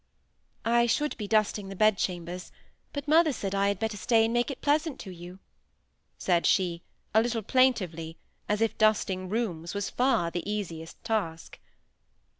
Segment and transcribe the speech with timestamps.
[0.65, 2.51] "I should be dusting the bed chambers;
[2.91, 5.37] but mother said I had better stay and make it pleasant to you,"
[6.17, 6.81] said she,
[7.13, 8.17] a little plaintively,
[8.49, 11.59] as if dusting rooms was far the easiest task.